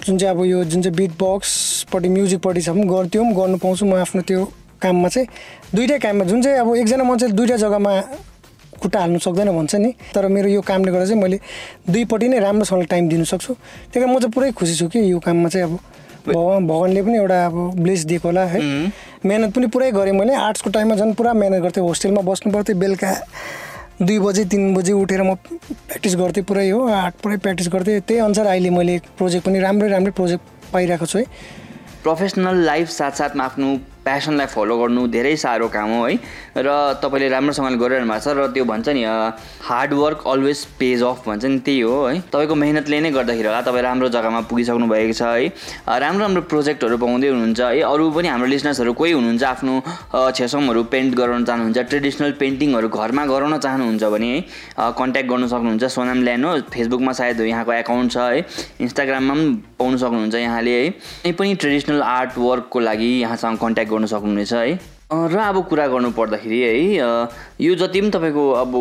[0.04, 3.56] जुन चाहिँ अब यो जुन चाहिँ बिट बक्सपट्टि म्युजिकपट्टि छ पनि गर त्यो पनि गर्नु
[3.64, 4.44] पाउँछु म आफ्नो त्यो
[4.83, 5.28] काममा चाहिँ।
[5.75, 7.92] दुइटै काममा जुन चाहिँ अब एकजना मान्छेले दुइटा जग्गामा
[8.80, 11.38] खुट्टा हाल्नु सक्दैन भन्छ नि। तर मेरो यो कामले गर्दा चाहिँ मैले
[11.88, 15.18] दुईपट्टि नै राम्रोसँगले टाइम दिनु सक्छु। त्यही कारण म चाहिँ पुरै खुसी छु कि यो
[15.25, 15.78] काममा चाहिँ अब
[16.26, 18.61] भगवान् भगवान्ले पनि एउटा अब ब्लेस दिएको होला है।
[19.25, 23.12] मिहिनेत पनि पुरै गरेँ मैले। आर्ट्सको टाइममा झन् पुरा मिहिनेत गर्थेँ। होस्टेलमा बस्नु पर्थ्यो। बेलुका
[24.02, 28.21] दुई बजे तिन बजे उठेर म प्र्याक्टिस गर्थेँ पुरै हो। आर्ट पुरै प्र्याक्टिस गर्थेँ। त्यही
[28.21, 31.25] अनुसार अहिले मैले प्रोजेक्ट पनि राम्रै राम्रै प्रोजेक्ट पाइरहेको छु है।
[32.02, 33.69] प्रोफेसनल लाइफ साथसाथमा आफ्नो
[34.04, 36.16] प्यासनलाई फलो गर्नु धेरै साह्रो काम हो है।
[36.56, 36.68] र
[37.02, 39.02] तपाईँले राम्रोसँगले गरिरहनु भएको छ र त्यो भन्छ नि
[39.64, 43.82] हार्डवर्क अलवेज पेज अफ भन्छ नि त्यही हो है। तपाईँको मेहनतले नै गर्दाखेरि होला तपाईँ
[43.82, 45.49] राम्रो जग्गामा पुगिसक्नु भएको छ है।
[46.04, 49.75] राम्रो राम्रो प्रोजेक्टहरू पाउँदै हुनुहुन्छ है। अरू पनि हाम्रो लिसनर्सहरू कोही हुनुहुन्छ आफ्नो
[50.37, 54.40] छेसमहरू पेन्ट गराउन चाहनुहुन्छ ट्रेडिसनल पेन्टिङहरू घरमा गराउन चाहनुहुन्छ भने है
[55.00, 58.44] कन्ट्याक्ट गर्नु सक्नुहुन्छ। सोनाम ल्यान फेसबुकमा सायद यहाँको एकाउन्ट छ है।
[58.84, 59.44] इन्स्टाग्राममा पनि
[59.78, 64.79] पाउनु सक्नुहुन्छ यहाँले है। कुनै पनि ट्रेडिसनल आर्ट वर्कको लागि यहाँसँग कन्ट्याक्ट गर्न सक्नुहुनेछ है।
[65.15, 66.75] र अब कुरा गर्नु पर्दाखेरि है
[67.61, 68.73] यो जति पनि तपाईँको अब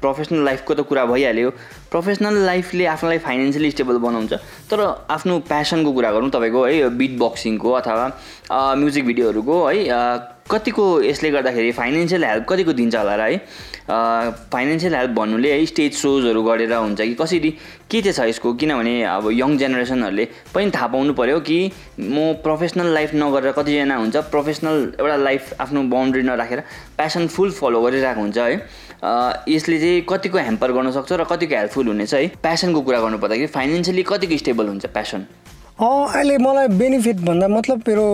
[0.00, 1.50] प्रोफेसनल लाइफको त कुरा भइहाल्यो।
[1.90, 4.32] प्रोफेसनल लाइफले आफूलाई फाइनेन्सियली स्टेबल बनाउँछ।
[4.68, 8.04] तर आफ्नो प्यासनको कुरा गरौँ तपाईँको है बिट बक्सिङको अथवा
[8.76, 9.78] म्युजिक भिडियोहरूको है
[10.50, 13.36] कतिको यसले गर्दाखेरि फाइनेन्सियल हेल्प कतिको दिन्छ होला र है?
[14.52, 17.50] फाइनेन्सियल हेल्प भन्नुले है स्टेज सोजहरू गरेर हुन्छ कि कसरी
[17.90, 18.52] के चाहिँ छ यसको?
[18.54, 21.58] किनभने अब यङ जेनेरेसनहरूले पनि थाहा पाउनु पऱ्यो कि
[22.00, 26.60] म प्रोफेसनल लाइफ नगरेर कतिजना हुन्छ प्रोफेसनल एउटा लाइफ आफ्नो बााउन्ड्री नराखेर
[26.96, 28.54] प्यासन फुल फलो गरिरहेको हुन्छ है।
[29.48, 32.26] यसले चाहिँ कतिको ह्याम्पर गर्न सक्छ र कतिको हेल्पफुल हुनेछ है?
[32.42, 34.86] प्यासनको कुरा गर्नु पर्दाखेरि फाइनेन्सियली कतिको स्टेबल हुन्छ?
[34.86, 35.26] प्यासन
[35.80, 38.04] अहिले मलाई बेनिफिट भन्दा मतलब मेरो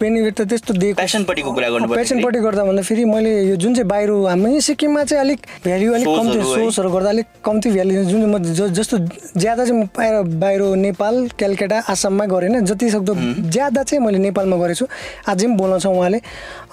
[0.00, 3.74] बेनिफिट त त्यस्तो दिएको प्यासनपट्टिको कुरा गर्नु पर्दाखेरि पेसेन्टपट्टि गर्दा भन्दा फेरि मैले यो जुन
[3.74, 8.04] चाहिँ बाहिर हाम्रो यहीँ सिक्किममा चाहिँ अलिक भ्याल्यु अलिक कम्ती सोर्सहरू गर्दा अलिक कम्ती भ्याल्यु
[8.10, 8.38] जुन म
[8.74, 8.98] जस्तो
[9.38, 13.14] ज्यादा चाहिँ म बाहिर बाहिर नेपाल कलकत्ता आसाममा गरेँ होइन जति सक्दो
[13.54, 14.86] ज्यादा चाहिँ मैले नेपालमा गरेको छु
[15.30, 16.18] अझै पनि बोलाउँछ उहाँले।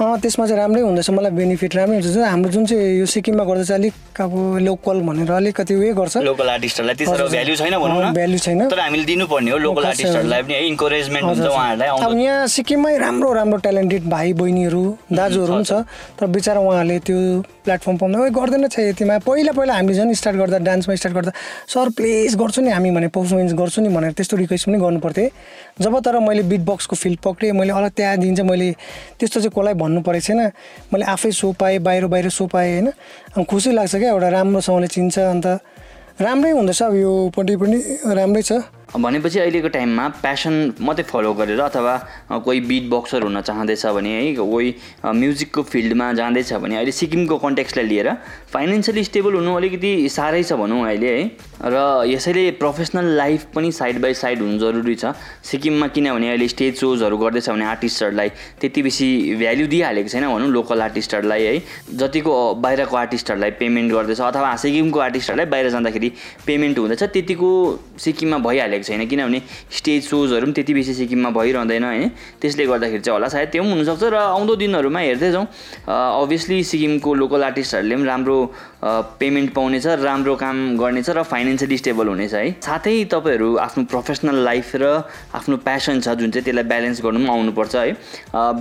[0.01, 3.63] त्यसमा चाहिँ राम्रै हुँदैछ मलाई बेनिफिट राम्रै हुन्छ। जुन हाम्रो जुन चाहिँ यो सिक्किममा गर्दा
[3.69, 4.33] चाहिँ अलिक अब
[4.65, 6.95] लोकल भनेर अलिकति उयो गर्छ। लोकल आर्टिस्टहरूलाई।
[7.29, 12.17] भ्याल्यु छैन छैन। तर हामीले दिनुपर्ने हो लोकल खासै आर्टिस्टहरूलाई पनि इन्करेजमेन्ट हुन्छ उहाँहरूलाई अब
[12.17, 15.73] यहाँ सिक्किममै राम्रो राम्रो ट्यालेन्टेड भाइ बहिनीहरू दाजुहरू पनि छ
[16.19, 17.17] तर बिचरा उहाँहरूले त्यो
[17.63, 21.31] प्लेटफर्म पाउँदा ओइ गर्दैन छ यतिमा। पहिला पहिला हामीले झन् स्टार्ट गर्दा डान्समा स्टार्ट गर्दा
[21.67, 25.29] सर प्लिज गर्छु नि हामी भने पर्फर्मेन्स गर्छु नि भनेर त्यस्तो रिक्वेस्ट पनि गर्नु पर्थ्यो।
[25.83, 28.71] जब तर मैले बिट बक्सको फिल्ड पक्रेँ मैले अलग त्यहाँदेखि चाहिँ मैले
[29.19, 30.41] त्यस्तो चाहिँ कसलाई भन्नु परेको छैन।
[30.93, 35.19] मैले आफै सो पाएँ बाहिर बाहिर सो पाएँ होइन। खुसी लाग्छ क्या एउटा राम्रोसँगले चिन्छ।
[35.19, 35.47] अन्त
[36.19, 37.77] राम्रै हुँदैछ अब योपट्टि पनि
[38.17, 38.51] राम्रै छ।
[38.95, 41.95] भनेपछि अहिलेको टाइममा प्यासन मात्रै फलो गरेर अथवा
[42.45, 44.73] कोही बिट बक्सर हुन चाहँदैछ भने है कोही
[45.05, 48.09] म्युजिकको फिल्डमा जाँदैछ भने अहिले सिक्किमको कन्टेक्सलाई लिएर
[48.53, 51.23] फाइनेन्सियली स्टेबल हुनु अलिकति साह्रै छ भनौँ अहिले है।
[51.61, 51.77] र
[52.09, 57.17] यसैले प्रोफेसनल लाइफ पनि साइड बाई साइड हुनु जरुरी छ। सिक्किममा किनभने अहिले स्टेज सोजहरू
[57.17, 58.29] गर्दैछ भने आर्टिस्टहरूलाई
[58.61, 61.61] त्यति बेसी भ्याल्यु दिइहालेको छैन भनौँ लोकल आर्टिस्टहरूलाई है।
[61.93, 62.33] जतिको
[62.65, 66.11] बाहिरको आर्टिस्टहरूलाई पेमेन्ट गर्दैछ अथवा सिक्किमको आर्टिस्टहरूलाई बाहिर जाँदाखेरि
[66.47, 67.49] पेमेन्ट हुँदैछ त्यतिको
[67.99, 69.39] सिक्किममा भइहालेको छैन किनभने
[69.71, 72.09] स्टेज सोजहरू पनि त्यति बेसी सिक्किममा भइरहँदैन होइन
[72.41, 75.45] त्यसले गर्दाखेरि चाहिँ होला सायद त्यो पनि हुनसक्छ र आउँदो दिनहरूमा हेर्दै जाउँ।
[75.87, 78.37] अभियसली सिक्किमको लोकल आर्टिस्टहरूले पनि राम्रो
[78.83, 84.75] पेमेन्ट पाउनेछ राम्रो काम गर्नेछ र फाइनेन्सियली स्टेबल हुनेछ है। साथै तपाईँहरू आफ्नो प्रोफेसनल लाइफ
[84.75, 85.03] र
[85.35, 87.91] आफ्नो प्यासन छ जुन चाहिँ त्यसलाई ब्यालेन्स गर्नु पनि आउनुपर्छ है।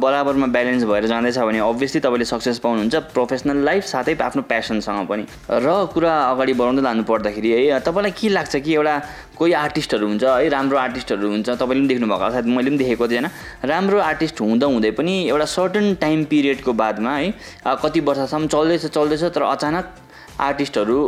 [0.03, 5.25] बराबरमा ब्यालेन्स भएर जाँदैछ भने अभियसली तपाईँले सक्सेस पाउनुहुन्छ प्रोफेसनल लाइफ साथै आफ्नो प्यासनसँग पनि।
[5.49, 8.97] र कुरा अगाडि बढाउँदै लानु पर्दाखेरि है तपाईँलाई के लाग्छ कि एउटा
[9.39, 13.07] कोही आर्टिस्टहरू हुन्छ है राम्रो आर्टिस्टहरू हुन्छ तपाईँले पनि देख्नुभएको होला, सायद मैले पनि देखेको
[13.07, 13.27] थिएन।
[13.71, 17.33] राम्रो आर्टिस्ट हुँदा हुँदै पनि एउटा सर्टन टाइम पिरियडको बादमा है
[17.79, 19.95] कति वर्षसम्म चल्दैछ चल्दैछ तर अचानक
[20.41, 20.99] आर्टिस्टहरू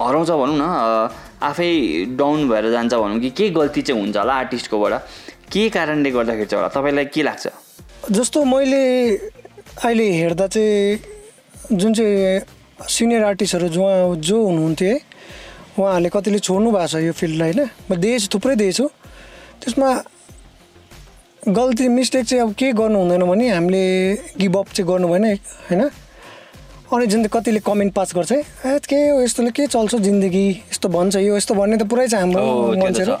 [0.00, 0.64] हराउँछ भनौँ न
[1.42, 1.70] आफै
[2.18, 4.94] डाउन भएर जान्छ भनौँ कि के गल्ती चाहिँ हुन्छ होला आर्टिस्टकोबाट?
[5.52, 6.68] के कारणले गर्दाखेरि चाहिँ होला?
[6.74, 7.46] तपाईँलाई के लाग्छ?
[8.10, 8.82] जस्तो मैले
[9.84, 12.40] अहिले हेर्दा चाहिँ जुन चाहिँ
[12.88, 14.98] सिनियर आर्टिस्टहरू जो जो हुनुहुन्थ्यो है
[15.78, 17.68] उहाँहरूले कतिले छोड्नु भएको छ यो फिल्डलाई होइन?
[17.90, 18.86] म दिएछु थुप्रै दिएछु
[19.60, 19.90] त्यसमा
[21.48, 23.82] गल्ती मिस्टेक चाहिँ अब के गर्नु हुँदैन भने हामीले
[24.40, 25.24] गिभअप चाहिँ गर्नु भएन
[25.70, 25.82] होइन?
[26.90, 28.32] अनि जुन चाहिँ कतिले कमेन्ट पास गर्छ
[28.66, 30.46] है के हो यस्तोले के चल्छ जिन्दगी?
[30.74, 32.42] यस्तो भन्छ यो यस्तो भन्ने त पुरै छ हाम्रो
[32.82, 33.14] मान्छेहरू।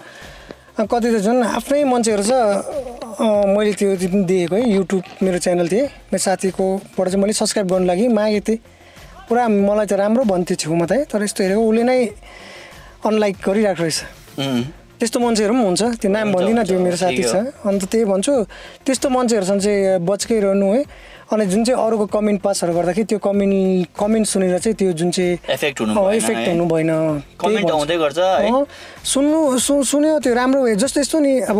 [0.90, 2.32] कति त झन् आफ्नै मान्छेहरू छ।
[3.20, 7.68] मैले त्यो त्यो पनि दिएको है युट्युब मेरो च्यानल थिएँ। मेरो साथीकोबाट चाहिँ मैले सब्सक्राइब
[7.70, 8.58] गर्नु लागि मागेको थिएँ।
[9.30, 12.00] पुरा मलाई त राम्रो भन्थ्यो छेउमा त है तर यस्तो हेरेको उसले नै
[13.06, 13.98] अनलाइक गरिरहेको रहेछ।
[15.00, 18.32] त्यस्तो मान्छेहरू पनि हुन्छ। त्यो नाम भन्दिनँ त्यो मेरो साथी छ। अन्त त्यही भन्छु
[18.84, 20.84] त्यस्तो मान्छेहरूसँग चाहिँ बचकै रहनु है।
[21.30, 25.38] अनि जुन चाहिँ अरूको कमेन्ट पासहरू गर्दाखेरि त्यो कमेन्ट कमेन्ट सुनेर चाहिँ त्यो जुन चाहिँ
[25.46, 26.42] Effect हुनु इफेक्ट?
[26.50, 26.90] हुनु भएन।
[29.06, 31.58] सुन्नु सु सुन्यो त्यो राम्रो भयो। जस्तो यस्तो नि अब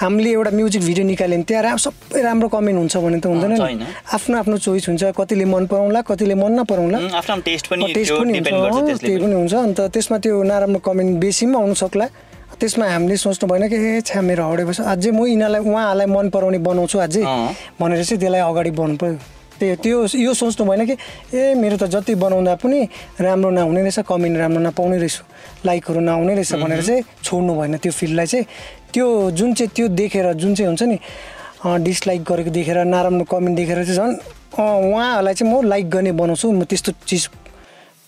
[0.00, 3.84] हामीले एउटा म्युजिक भिडियो निकाल्यो भने त्यहाँ सबै राम्रो कमेन्ट हुन्छ भने त हुँदैन। नि।
[4.08, 6.98] आफ्नो आफ्नो चोइस हुन्छ कतिले मन पराउला कतिले मन नपराउला।
[7.44, 7.92] टेस्ट पनि हुन्छ।
[9.04, 12.08] त्यही। पनि। हुन्छ। अन्त त्यसमा त्यो नराम्रो कमेन्ट बेसी पनि आउनु सक्ला
[12.64, 16.58] त्यसमा हामीले सोच्नु भएन कि ए छ्या मेरो हडेपछि अझै म यिनीहरूलाई उहाँहरूलाई मन पराउने
[16.64, 17.22] बनाउँछु अझै।
[17.76, 19.16] भनेर चाहिँ त्यसलाई अगाडि बढ्नु पऱ्यो
[19.60, 20.96] त्यो त्यो यो सोच्नु भएन कि
[21.36, 22.80] ए मेरो त जति बनाउँदा पनि
[23.20, 25.16] राम्रो नहुने रहेछ कमेन्ट राम्रो नपाउने रहेछ
[25.68, 28.44] लाइकहरू नआउने रहेछ भनेर चाहिँ छोड्नु भएन त्यो फिल्डलाई चाहिँ।
[28.92, 30.98] त्यो जुन चाहिँ त्यो देखेर जुन चाहिँ हुन्छ नि
[31.84, 34.14] डिसलाइक गरेको देखेर नराम्रो कमेन्ट देखेर चाहिँ झन्
[34.56, 37.36] उहाँहरूलाई चाहिँ म लाइक गर्ने बनाउँछु। म त्यस्तो चिजको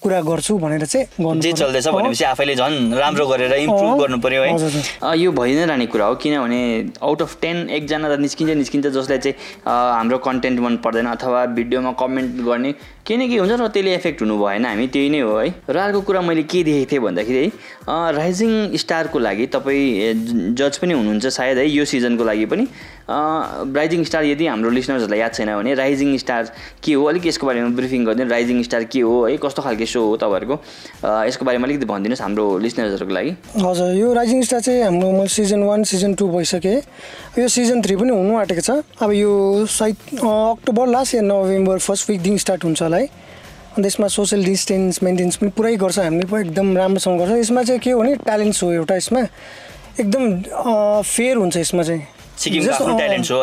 [0.07, 4.43] कुरा गर्छु भनेर चाहिँ गर्नु जे। चल्दैछ भनेपछि आफैले झन् राम्रो गरेर इम्प्रुभ गर्नु पर्यो
[4.43, 6.61] है। यो भइ नै रहने कुरा हो किनभने
[7.03, 11.93] आउट अफ टेन एकजना त निस्किन्छ निस्किन्छ जसलाई चाहिँ हाम्रो कन्टेन्ट मन पर्दैन अथवा भिडियोमा
[11.99, 12.75] कमेन्ट गर्ने
[13.07, 15.77] केही न केही हुन्छ र त्यसले एफेक्ट हुनु भएन हामी त्यही नै हो है। र
[15.79, 17.47] अर्को कुरा मैले के देखेको थिएँ भन्दाखेरि
[17.87, 18.51] राइजिङ
[18.83, 22.67] स्टारको लागि तपाईँ जज पनि हुनुहुन्छ सायद है यो सिजनको लागि पनि।
[23.07, 26.51] राइजिङ स्टार यदि हाम्रो लिसनर्सहरूलाई याद छैन भने राइजिङ स्टार
[26.83, 27.05] के हो?
[27.07, 29.37] अलिक यसको बारेमा ब्रिफिङ गरिदिनु। राइजिङ स्टार के हो है?
[29.39, 30.57] कस्तो खालको सो हो तपाईँहरूको?
[31.31, 33.31] यसको बारेमा अलिकति भनिदिनुहोस् हाम्रो लिसनर्सहरूको लागि।
[33.63, 36.83] हजुर यो राइजिङ स्टार चाहिँ हाम्रो मैले सिजन वान सिजन टू भइसकेँ।
[37.39, 39.31] यो सिजन थ्री पनि हुनु आँटेको छ। अब यो
[39.71, 43.07] सायद अक्टोबर लास्ट या नोभेम्बर फर्स्ट विकदेखि स्टार्ट हुन्छ होला। है
[43.77, 47.81] अन्त यसमा सोसियल डिस्टेन्स मेन्टेन्स पनि पुरै गर्छ हामीले पनि एकदम राम्रोसँग गर्छ। यसमा चाहिँ
[47.81, 49.21] के हो भने ट्यालेन्ट हो एउटा यसमा।
[50.01, 50.23] एकदम
[51.03, 52.03] फेयर हुन्छ यसमा चाहिँ।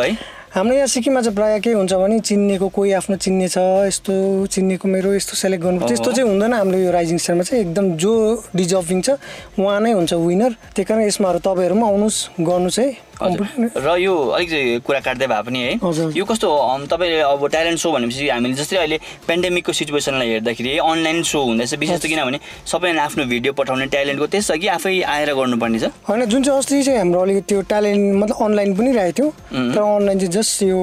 [0.02, 0.18] है
[0.54, 3.58] हाम्रो यहाँ सिक्किममा चाहिँ प्रायः के हुन्छ भने चिन्नेको कोही आफ्नो चिन्ने छ
[3.90, 4.14] यस्तो
[4.54, 8.14] चिन्नेको मेरो यस्तो सेलेक्ट गर्नु त्यस्तो चाहिँ हुँदैन हाम्रो यो राइजिङ स्टारमा चाहिँ। एकदम जो
[8.54, 9.10] डिजर्भिङ छ
[9.58, 14.14] उहाँ नै हुन्छ विनर त्यही कारण यसमा तपाईँहरू पनि आउनुहोस् गर्नु चाहिँ कम्पिट र यो
[14.36, 15.74] अलिक कुरा काट्दै भए पनि है।
[16.18, 21.24] यो कस्तो हो, तपाईँले अब ट्यालेन्ट सो भनेपछि हामीले जस्तै अहिले पेन्डेमिकको सिचुएसनलाई हेर्दाखेरि अनलाइन
[21.24, 25.80] सो हुँदैछ। विशेष त किनभने सबैले आफ्नो भिडियो पठाउने ट्यालेन्टको त्यस कि आफै आएर गर्नुपर्ने
[25.80, 29.30] छ। होइन जुन चाहिँ अस्ति चाहिँ हाम्रो अलिकति त्यो ट्यालेन्ट मतलब अनलाइन पनि राखेको थियो।
[29.74, 30.80] तर अनलाइन चाहिँ जस्ट यो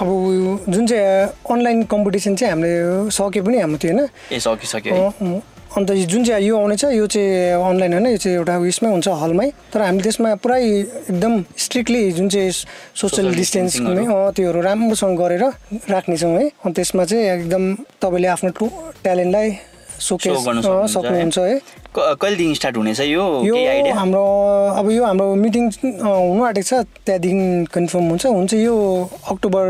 [0.00, 0.08] अब
[0.68, 4.92] जुन चाहिँ अनलाइन कम्पिटिसन चाहिँ हामीले सके पनि हाम्रो थियो होइन। ए सकिसक्यो।
[5.72, 9.08] अन्त जुन चाहिँ यो आउने छ यो चाहिँ अनलाइन होइन यो चाहिँ एउटा उयसमै हुन्छ
[9.08, 10.60] हलमै। तर हामीले त्यसमा पुरै
[11.08, 11.32] एकदम
[11.64, 12.50] स्ट्रिक्टली जुन चाहिँ
[13.00, 13.72] सोसियल डिस्टेन्स।
[14.36, 15.44] त्योहरू राम्रोसँग गरेर
[15.88, 17.62] राख्नेछौँ है। अनि त्यसमा चाहिँ एकदम
[18.04, 18.68] तपाईँले आफ्नो टु
[19.00, 19.48] ट्यालेन्टलाई
[19.96, 20.36] सोकेस
[20.92, 21.56] सक्नुहुन्छ है।
[21.96, 23.24] कहिलेदेखि स्टार्ट हुनेछ यो?
[23.48, 23.56] यो
[23.96, 24.24] हाम्रो
[24.76, 25.64] अब यो हाम्रो मिटिङ
[26.04, 28.76] हुनु आँटेको छ त्यहाँदेखि कन्फर्म हुन्छ। हुन्छ यो
[29.32, 29.64] अक्टोबर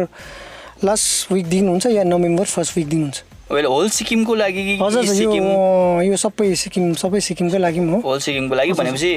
[0.82, 3.18] लास्ट विकदेखि हुन्छ या नोभेम्बर फर्स्ट विकदेखि हुन्छ।
[3.52, 5.44] वेल होल सिक्किमको लागि सिक्किम?
[6.08, 9.12] यो सबै सिक्किम सबै सिक्किमकै लागि हो। होल सिक्किमको लागि भनेपछि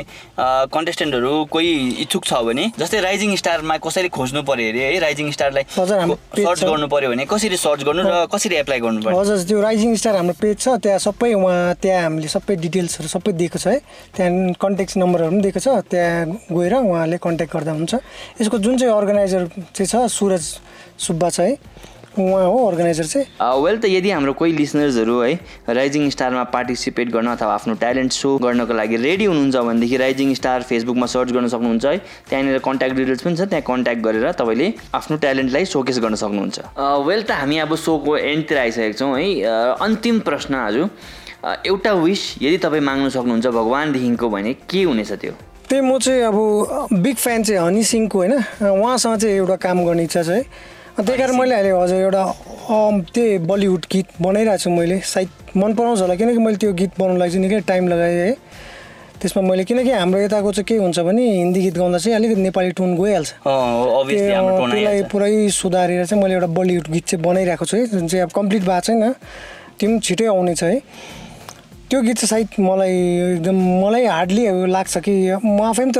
[0.76, 1.71] कन्टेस्टेन्टहरू कोही
[2.04, 6.88] इच्छुक छ भने जस्तै राइजिङ स्टारमा कसरी खोज्नु पर्यो अरे है राइजिङ स्टारलाई सर्च। गर्नु
[6.91, 9.19] पर्यो भने कसरी सर्च गर्नु र कसरी एप्लाई गर्नु पर्यो?
[9.19, 13.32] हजुर त्यो राइजिङ स्टार हाम्रो पेज छ त्यहाँ सबै उहाँ त्यहाँ हामीले सबै डिटेल्सहरू सबै
[13.39, 13.80] दिएको छ है।
[14.19, 17.93] त्यहाँ कन्ट्याक्ट नम्बरहरू पनि दिएको छ त्यहाँ गएर उहाँले कन्ट्याक्ट गर्दा हुन्छ।
[18.43, 20.45] यसको जुन चाहिँ अर्गनाइजर चाहिँ छ सुरज
[21.08, 21.56] सुब्बा छ है।
[22.19, 23.28] उहाँ हो अर्गनाइजर चाहिँ?
[23.63, 25.34] वेल त यदि हाम्रो कोही लिसनर्सहरू है
[25.69, 30.63] राइजिङ स्टारमा पार्टिसिपेट गर्न अथवा आफ्नो ट्यालेन्ट सो गर्नको लागि रेडी हुनुहुन्छ भनेदेखि राइजिङ स्टार
[30.69, 31.97] फेसबुकमा सर्च गर्न सक्नुहुन्छ है
[32.30, 36.60] त्यहाँनिर कन्ट्याक्ट डिटेल्स पनि छ त्यहाँ कन्ट्याक्ट गरेर तपाईँले आफ्नो ट्यालेन्टलाई सोकेस गर्न सक्नुहुन्छ।
[37.08, 39.28] वेल त हामी अब सोको एन्डतिर आइसकेको छौँ है
[39.86, 40.75] अन्तिम प्रश्न आज
[41.45, 45.34] एउटा विस यदि तपाईँ माग्न सक्नुहुन्छ भगवान्देखिको भने के हुनेछ त्यो?
[45.69, 46.38] त्यही म चाहिँ अब
[47.01, 50.41] बिग फ्यान चाहिँ हनी सिंहको होइन उहाँसँग चाहिँ एउटा काम गर्ने इच्छा छ है।
[50.95, 52.23] त्यही कारण मैले अहिले हजुर एउटा
[53.12, 55.29] त्यही बलिउड गीत बनाइरहेको छु मैले। सायद
[55.60, 58.31] मन पराउँछ होला किनकि मैले त्यो गीत बनाउनुलाई चाहिँ निकै टाइम लगाएँ है।
[59.19, 62.71] त्यसमा मैले किनकि हाम्रो यताको चाहिँ के हुन्छ भने हिन्दी गीत गाउँदा चाहिँ अलिकति नेपाली
[62.79, 68.08] टोन गइहाल्छ। त्यसलाई पुरै सुधारेर चाहिँ मैले एउटा बलिउड गीत चाहिँ बनाइरहेको छु है। जुन
[68.08, 69.12] चाहिँ अब कम्प्लिट भएको छैन
[69.75, 70.79] त्यो पनि छिटै आउनेछ है।
[71.91, 72.95] त्यो गीत चाहिँ सायद मलाई
[73.36, 75.99] एकदम मलाई हार्डली लाग्छ कि म आफै पनि त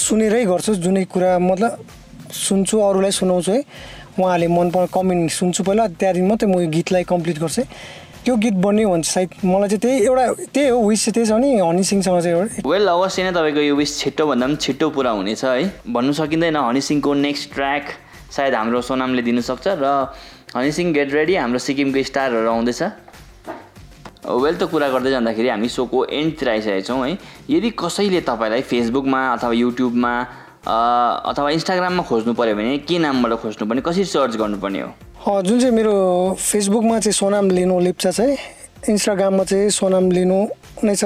[0.00, 1.76] सुनेरै गर्छु जुनै कुरा मतलब
[2.32, 3.60] सुन्छु अरूलाई सुनाउँछु है।
[4.18, 7.62] उहाँहरूले मन पर कमेन्ट सुन्छु पहिला त्यहाँदेखि मात्रै म यो गीतलाई कम्प्लिट गर्छु।
[8.24, 10.24] त्यो गीत बन्यो भने सायद मलाई चाहिँ त्यही एउटा
[10.54, 13.60] त्यही हो विस चाहिँ त्यही छ भने हनी सिंहसँग चाहिँ एउटा। वेल अवश्य नै तपाईँको
[13.60, 17.84] यो विस छिट्टोभन्दा पनि छिट्टो पुरा हुनेछ है। भन्नु सकिँदैन हनी सिंहको नेक्स्ट ट्र्याक
[18.32, 19.84] सायद हाम्रो सोनामले दिनसक्छ र
[20.56, 22.82] हनी सिंह गेट रेडी हाम्रो सिक्किमको स्टारहरू आउँदैछ।
[24.24, 29.20] वेल त कुरा गर्दै जाँदाखेरि हामी सोको एन्डतिर आइसकेका छौँ है। यदि कसैले तपाईँलाई फेसबुकमा
[29.36, 30.12] अथवा युट्युबमा
[30.64, 35.42] अथवा इन्स्टाग्राममा खोज्नु पऱ्यो भने के नामबाट खोज्नुपर्ने कसरी सर्च गर्नुपर्ने हो?
[35.44, 35.94] जुन चाहिँ मेरो
[36.40, 38.36] फेसबुकमा चाहिँ सोनाम लिनु लेप्चा छ है
[38.88, 40.38] इन्स्टाग्राममा चाहिँ सोनाम लिनु
[40.84, 41.04] नै छ।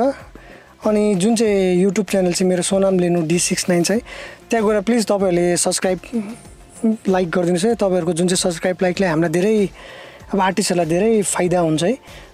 [0.87, 4.01] अनि जुन चाहिँ युट्युब च्यानल चाहिँ मेरो सोनाम लिनु डी सिक्स नाइन छ है
[4.47, 5.99] त्यहाँ गएर प्लिज तपाईँहरूले सब्सक्राइब
[7.09, 9.57] लाइक गरिदिनुहोस् है। तपाईँहरूको जुन चाहिँ सब्सक्राइब लाइकले हामीलाई धेरै
[10.35, 11.93] अब आर्टिस्टहरूलाई धेरै फाइदा हुन्छ है।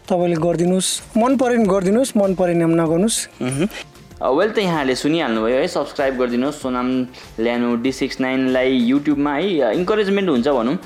[0.08, 3.18] तपाईँले गरिदिनुहोस् मन पऱ्यो भने गरिदिनुहोस् मन परेन भने नगर्नुहोस्
[4.24, 6.88] वेल त यहाँहरूले सुनिहाल्नुभयो है सब्सक्राइब गरिदिनुहोस्। सोनाम
[7.44, 10.76] ल्यानो डी सिक्स नाइनलाई युट्युबमा है इन्करेजमेन्ट हुन्छ भनौँ।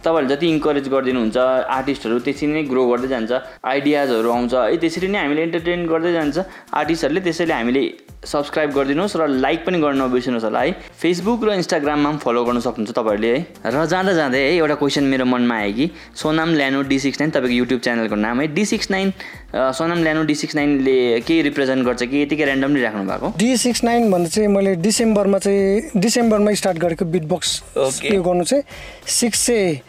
[0.00, 3.32] तपाईँहरूले जति इन्करेज गरिदिनुहुन्छ आर्टिस्टहरू त्यसरी नै ग्रो गर्दै जान्छ
[3.68, 6.36] आइडियाजहरू आउँछ है त्यसरी नै हामीले इन्टरटेन गर्दै जान्छ।
[6.72, 7.82] आर्टिस्टहरूले त्यसैले हामीले
[8.18, 12.58] सब्सक्राइब गरिदिनुहोस् र लाइक पनि गर्न नबिर्सिनुहोस् होला है। फेसबुक र इन्स्टाग्राममा पनि फलो गर्न
[12.64, 16.82] सक्नुहुन्छ तपाईँहरूले है। र जाँदा जाँदै है एउटा क्वेसन मेरो मनमा आयो कि Sonam Lhanu
[16.88, 19.12] D six nine तपाईँको युट्युब च्यानलको नाम है। D six nine
[19.48, 22.02] Sonam Lhanu D six नाइनले के रिप्रेजेन्ट गर्छ?
[22.02, 23.32] कि यतिकै ऱ्यान्डमली राख्नु भएको?
[23.38, 27.62] डी सिक्स नाइन भन्दा चाहिँ मैले डिसेम्बरमा चाहिँ डिसेम्बरमा स्टार्ट गरेको बिट बक्स.
[28.04, 28.64] यो गर्नु चाहिँ
[29.08, 29.80] सिक्स चाहिँ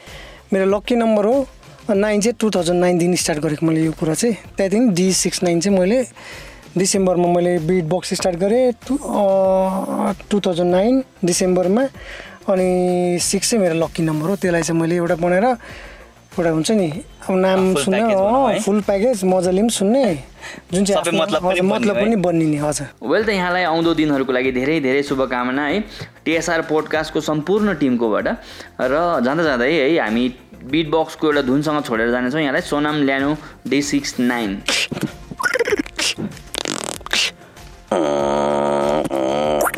[0.54, 1.48] मेरो लक्की नम्बर हो।
[1.92, 5.60] नाइन चाहिँ टु थाउजन्ड नाइनदेखि स्टार्ट गरेको मैले यो कुरा चाहिँ। त्यहाँदेखि डी सिक्स नाइन
[5.60, 6.00] चाहिँ मैले
[6.78, 8.96] डिसेम्बरमा मैले बिट बक्स स्टार्ट गरेँ। टु
[10.30, 11.84] टु थाउजन्ड नाइन डिसेम्बरमा
[12.48, 15.48] अनि सिक्स चाहिँ मेरो लक्की नम्बर हो। त्यसलाई चाहिँ मैले एउटा बनाएर
[16.30, 16.90] एउटा हुन्छ नि?
[17.30, 20.04] अब नाम सुन्न। है। फुल प्याकेज मजाले पनि सुन्ने।
[20.74, 25.66] जुन चाहिँ मतलब पनि बनिने हजुर वेल त यहाँलाई आउँदो दिनहरूको लागि धेरै धेरै शुभकामना
[25.68, 25.80] है।
[26.26, 28.28] टिएसआर पोडकास्टको सम्पूर्ण टिमकोबाट
[28.82, 28.94] र
[29.26, 30.26] जाँदा जाँदै है हामी
[30.72, 33.36] बिट बक्सको एउटा धुनसँग छोडेर जानेछौँ। यहाँलाई Sonam Lhanu
[33.68, 34.62] D six nine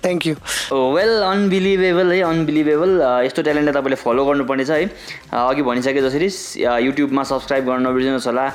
[0.04, 0.34] thank you
[0.92, 4.84] well unbelievable है अनबिलिभेबल यस्तो ट्यालेन्टलाई तपाईँले फलो गर्नुपर्नेछ है।
[5.32, 6.26] अ, अघि भनिसके जसरी
[6.86, 8.52] युट्युबमा सब्सक्राइब गर्न नबिर्सिनुहोस् होला।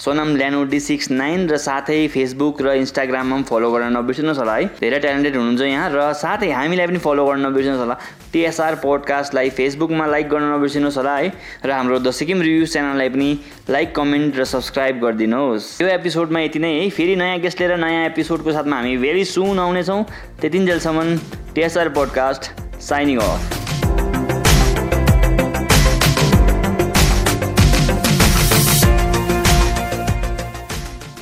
[0.00, 4.54] Sonam Lhanu D six nine र साथै फेसबुक र इन्स्टाग्राममा पनि फलो गर्न नबिर्सिनुहोस् होला
[4.56, 7.96] है। धेरै ट्यालेन्टेड हुनुहुन्छ यहाँ र साथै हामीलाई पनि फलो गर्न नबिर्सिनुहोस् होला।
[8.32, 11.28] टिएसआर पोडकास्टलाई फेसबुकमा लाइक गर्न नबिर्सिनुहोस् होला है।
[11.64, 13.30] र हाम्रो द सिक्किम रिभ्यू च्यानललाई पनि
[13.68, 18.04] लाइक कमेन्ट र सब्सक्राइब गरिदिनुहोस्। यो एपिसोडमा यति नै है। फेरि नयाँ गेस्ट लिएर नयाँ
[18.08, 20.02] एपिसोडको साथमा हामी भेरी सुन आउनेछौँ।
[20.40, 21.08] त्यतिन्जेलसम्म
[21.52, 22.42] टिएसआर पोडकास्ट
[22.80, 23.79] साइनिङ अफ